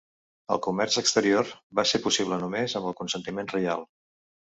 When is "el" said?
0.53-0.59, 2.93-2.97